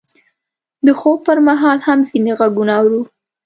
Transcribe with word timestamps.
د 0.85 0.87
خوب 0.99 1.17
پر 1.27 1.37
مهال 1.47 1.79
هم 1.87 1.99
ځینې 2.09 2.31
غږونه 2.39 2.73
اورو. 2.79 3.01